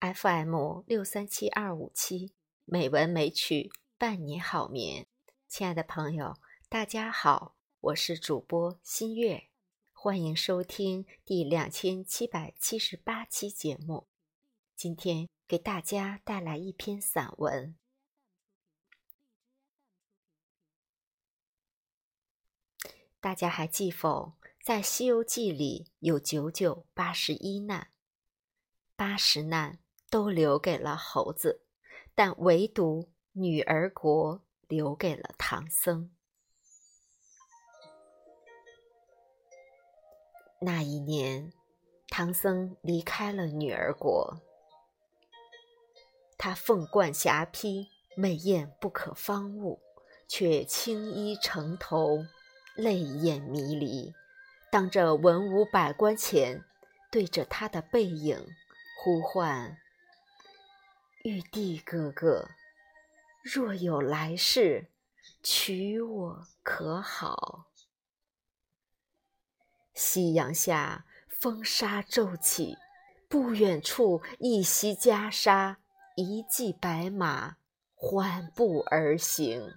[0.00, 2.32] FM 六三七二五七，
[2.64, 5.08] 美文美曲伴你好眠。
[5.48, 6.36] 亲爱的朋友，
[6.68, 9.48] 大家好，我是主播新月，
[9.92, 14.06] 欢迎收听第两千七百七十八期节目。
[14.76, 17.76] 今天给大家带来一篇散文。
[23.18, 24.34] 大家还记否？
[24.62, 27.90] 在《西游记》里有九九八十一难，
[28.94, 31.62] 八十难都留给了猴子，
[32.14, 36.10] 但唯独女儿国留给了唐僧。
[40.60, 41.52] 那一年，
[42.08, 44.40] 唐僧离开了女儿国，
[46.36, 49.80] 他凤冠霞帔，美艳不可方物，
[50.26, 52.24] 却青衣城头。
[52.76, 54.14] 泪眼迷离，
[54.70, 56.62] 当着文武百官前，
[57.10, 58.46] 对着他的背影
[59.02, 59.76] 呼唤
[61.28, 62.48] ：“玉帝哥哥，
[63.42, 64.88] 若有来世，
[65.42, 67.66] 娶我可好？”
[69.92, 72.78] 夕阳下，风沙骤起，
[73.28, 75.76] 不远处，一袭袈裟，
[76.16, 77.58] 一骑白马，
[77.94, 79.74] 缓步而行。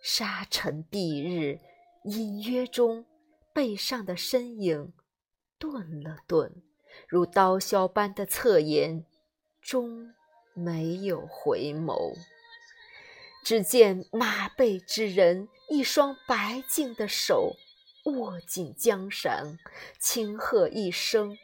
[0.00, 1.58] 沙尘蔽日。
[2.04, 3.04] 隐约中，
[3.52, 4.92] 背上的身影
[5.58, 6.62] 顿了顿，
[7.08, 9.04] 如刀削般的侧颜，
[9.60, 10.14] 终
[10.58, 12.16] 没有回眸。
[13.44, 17.56] 只见马背之人，一双白净的手
[18.04, 19.58] 握紧江山，
[19.98, 21.38] 轻喝一声，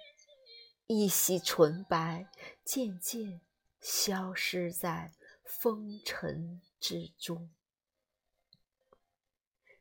[0.87, 2.27] 一袭纯白
[2.65, 3.41] 渐渐
[3.81, 5.13] 消失在
[5.45, 7.51] 风尘之中。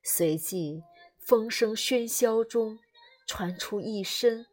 [0.01, 0.83] 随即，
[1.17, 2.79] 风声喧嚣中
[3.25, 4.45] 传出一声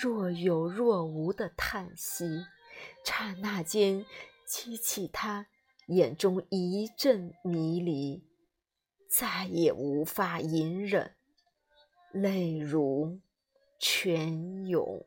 [0.00, 2.46] 若有若无的叹息，
[3.04, 4.04] 刹那间
[4.46, 5.46] 激起他
[5.86, 8.24] 眼中一阵迷离，
[9.08, 11.14] 再也无法隐忍，
[12.12, 13.20] 泪如
[13.78, 15.04] 泉涌。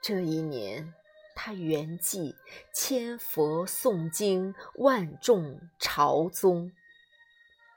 [0.00, 0.94] 这一年，
[1.40, 2.34] 他圆寂，
[2.74, 6.72] 千佛诵经，万众朝宗。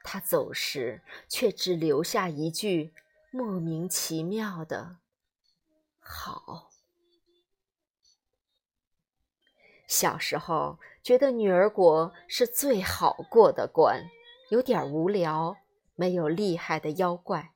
[0.02, 2.92] 他走时，却只留下一句
[3.30, 4.96] 莫名其妙的
[6.02, 6.72] “好”。
[9.86, 14.10] 小时候觉得女儿国是最好过的关，
[14.50, 15.56] 有点无聊，
[15.94, 17.52] 没有厉害的妖怪。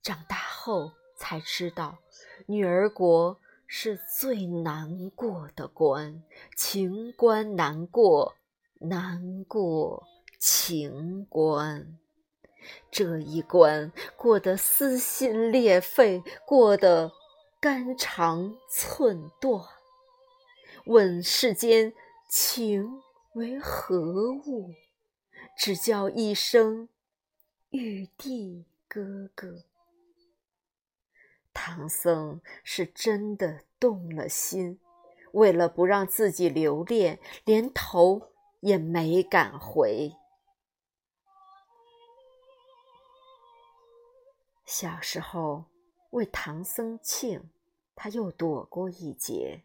[0.00, 1.98] 长大后才知道，
[2.46, 3.40] 女儿国。
[3.66, 6.22] 是最难过的关，
[6.56, 8.36] 情关难过，
[8.78, 10.04] 难过
[10.38, 11.98] 情关。
[12.90, 17.12] 这一关过得撕心裂肺，过得
[17.60, 19.62] 肝肠寸断。
[20.86, 21.92] 问世间
[22.28, 23.02] 情
[23.34, 24.74] 为何物？
[25.58, 26.88] 只叫一声
[27.70, 29.64] 玉帝哥哥。
[31.58, 34.78] 唐僧是真的动了心，
[35.32, 40.12] 为了不让自己留恋，连头也没敢回。
[44.66, 45.64] 小时候
[46.10, 47.48] 为唐僧庆，
[47.94, 49.62] 他又躲过一劫；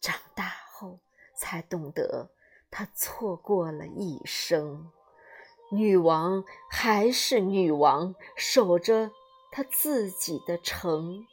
[0.00, 1.00] 长大后
[1.36, 2.30] 才懂得，
[2.70, 4.90] 他错过了一生。
[5.70, 9.12] 女王还是女王，守着。
[9.50, 11.26] 他自己的城，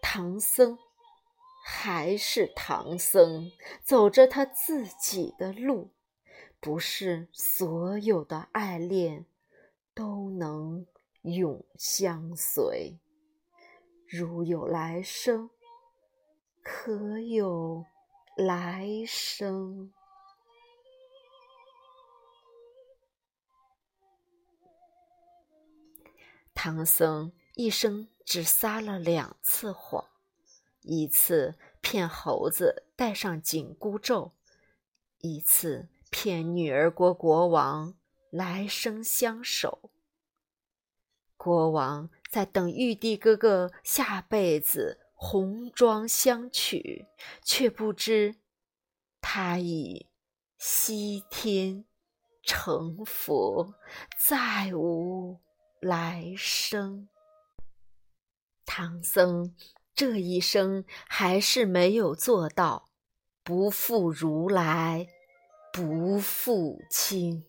[0.00, 0.78] 唐僧
[1.64, 3.50] 还是唐僧，
[3.82, 5.90] 走着他自己的路。
[6.60, 9.26] 不是所有的爱恋
[9.94, 10.86] 都能
[11.20, 12.98] 永相随。
[14.08, 15.50] 如有来生，
[16.62, 17.84] 可有
[18.36, 19.92] 来生？
[26.54, 27.30] 唐僧。
[27.54, 30.04] 一生只撒了两次谎，
[30.82, 34.32] 一次骗猴子戴上紧箍咒，
[35.18, 37.94] 一次骗女儿国国王
[38.30, 39.90] 来生相守。
[41.36, 47.06] 国王在等玉帝哥哥下辈子红妆相娶，
[47.44, 48.34] 却不知
[49.20, 50.08] 他已
[50.58, 51.84] 西天
[52.42, 53.74] 成佛，
[54.18, 55.38] 再无
[55.78, 57.08] 来生。
[58.76, 59.54] 唐僧
[59.94, 62.88] 这一生还是没有做到
[63.44, 65.06] 不负如来
[65.72, 67.44] 不负卿。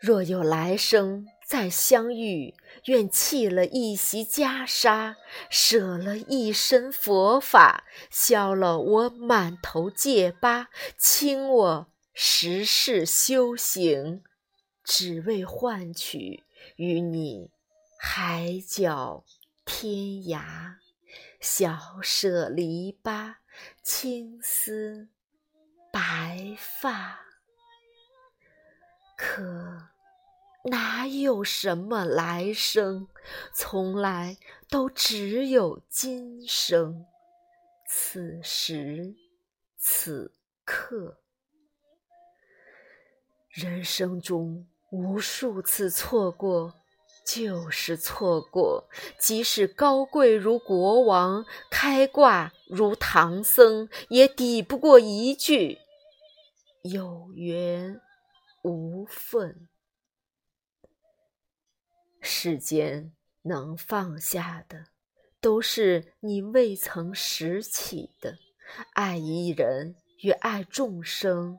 [0.00, 5.14] 若有来生再相遇，愿弃了一袭袈裟，
[5.48, 14.24] 舍了一身佛法，消了我满头戒疤，倾我十世修行，
[14.82, 16.42] 只为换取
[16.76, 17.50] 与你
[17.98, 19.24] 海角
[19.64, 20.76] 天涯，
[21.40, 23.36] 小舍篱笆，
[23.82, 25.08] 青丝
[25.92, 27.20] 白发，
[29.16, 29.88] 可。
[30.66, 33.08] 哪有什么来生？
[33.52, 34.36] 从来
[34.68, 37.04] 都只有今生，
[37.84, 39.16] 此时
[39.76, 40.32] 此
[40.64, 41.18] 刻。
[43.48, 46.74] 人生中无数次错过，
[47.24, 48.90] 就是错过。
[49.18, 55.78] 即使高贵如国王，开挂如唐僧，也抵不过一句
[56.82, 58.02] 有缘
[58.62, 59.66] 无分。
[62.20, 63.14] 世间
[63.44, 64.88] 能放下的，
[65.40, 68.36] 都是你未曾拾起的。
[68.92, 71.58] 爱一人与爱众生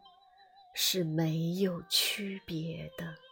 [0.76, 3.23] 是没有区别的。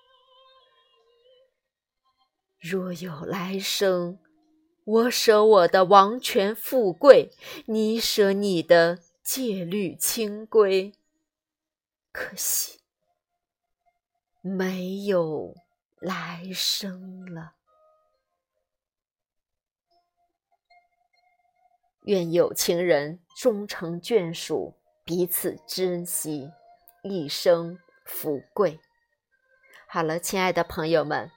[2.61, 4.17] 若有来生，
[4.85, 7.31] 我舍我的王权富贵，
[7.65, 10.93] 你舍你的戒律清规，
[12.13, 12.79] 可惜
[14.41, 15.55] 没有。
[15.99, 17.53] 来生了，
[22.05, 24.73] 愿有情人终成眷属，
[25.05, 26.49] 彼此珍惜，
[27.03, 28.79] 一生富贵。
[29.87, 31.29] 好了，亲爱的朋友们，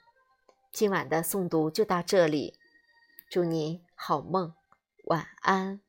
[0.75, 2.59] 今晚的诵读就到这里，
[3.31, 4.53] 祝你好梦，
[5.05, 5.81] 晚安。